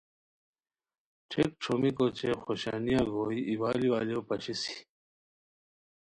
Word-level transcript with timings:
ݯھیک 1.29 1.51
ݯھومیکا 1.63 2.03
اوچے 2.05 2.29
خوشانیہ 2.43 3.01
گوئے، 3.11 3.37
ایوال 3.49 3.79
ایوالیو 3.83 4.19
پاشیسی 4.27 4.75